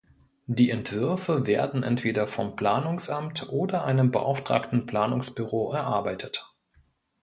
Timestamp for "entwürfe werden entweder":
0.71-2.25